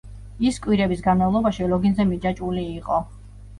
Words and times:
ის 0.51 0.55
კვირების 0.63 1.03
განმავლობაში 1.09 1.69
ლოგინზე 1.75 2.09
მიჯაჭვული 2.15 2.67
იყო. 2.81 3.01